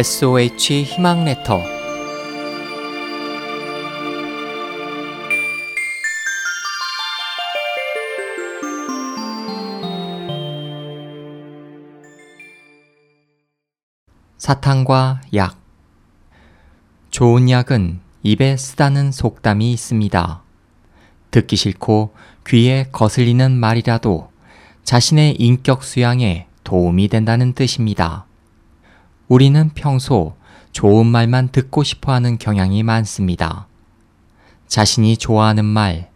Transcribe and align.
SOH 0.00 0.84
희망 0.84 1.26
레터 1.26 1.60
사탕과 14.38 15.20
약 15.34 15.60
좋은 17.10 17.50
약은 17.50 18.00
입에 18.22 18.56
쓰다는 18.56 19.12
속담이 19.12 19.70
있습니다. 19.70 20.42
듣기 21.30 21.56
싫고 21.56 22.14
귀에 22.46 22.86
거슬리는 22.90 23.52
말이라도 23.52 24.30
자신의 24.82 25.36
인격 25.38 25.84
수양에 25.84 26.46
도움이 26.64 27.08
된다는 27.08 27.52
뜻입니다. 27.52 28.29
우리는 29.30 29.70
평소 29.76 30.34
좋은 30.72 31.06
말만 31.06 31.50
듣고 31.50 31.84
싶어 31.84 32.12
하는 32.12 32.36
경향이 32.36 32.82
많습니다. 32.82 33.68
자신이 34.66 35.18
좋아하는 35.18 35.64
말, 35.64 36.10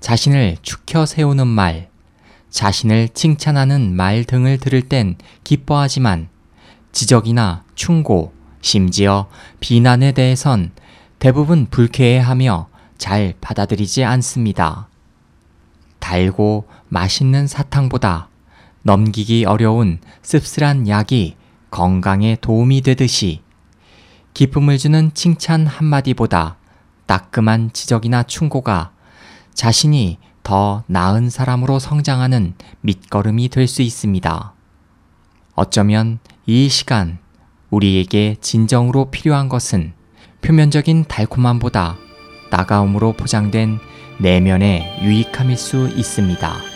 자신을 0.00 0.56
축혀 0.62 1.06
세우는 1.06 1.46
말, 1.46 1.90
자신을 2.50 3.10
칭찬하는 3.10 3.94
말 3.94 4.24
등을 4.24 4.58
들을 4.58 4.82
땐 4.82 5.14
기뻐하지만 5.44 6.26
지적이나 6.90 7.62
충고, 7.76 8.32
심지어 8.62 9.28
비난에 9.60 10.10
대해선 10.10 10.72
대부분 11.20 11.66
불쾌해하며 11.66 12.68
잘 12.98 13.34
받아들이지 13.40 14.02
않습니다. 14.02 14.88
달고 16.00 16.66
맛있는 16.88 17.46
사탕보다 17.46 18.28
넘기기 18.82 19.44
어려운 19.44 20.00
씁쓸한 20.22 20.88
약이 20.88 21.36
건강에 21.76 22.38
도움이 22.40 22.80
되듯이 22.80 23.42
기쁨을 24.32 24.78
주는 24.78 25.10
칭찬 25.12 25.66
한마디보다 25.66 26.56
따끔한 27.04 27.70
지적이나 27.74 28.22
충고가 28.22 28.92
자신이 29.52 30.16
더 30.42 30.84
나은 30.86 31.28
사람으로 31.28 31.78
성장하는 31.78 32.54
밑거름이 32.80 33.50
될 33.50 33.68
수 33.68 33.82
있습니다. 33.82 34.54
어쩌면 35.54 36.18
이 36.46 36.70
시간 36.70 37.18
우리에게 37.68 38.36
진정으로 38.40 39.10
필요한 39.10 39.50
것은 39.50 39.92
표면적인 40.40 41.04
달콤함보다 41.04 41.98
따가움으로 42.50 43.12
포장된 43.12 43.80
내면의 44.18 45.00
유익함일 45.02 45.58
수 45.58 45.88
있습니다. 45.88 46.75